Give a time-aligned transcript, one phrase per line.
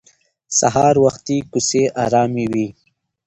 [0.59, 2.67] سهار وختي کوڅې ارامې وي